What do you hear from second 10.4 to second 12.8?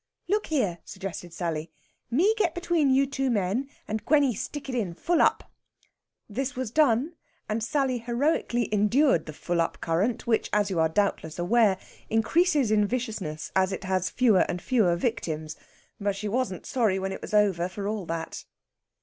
as you doubtless are aware, increases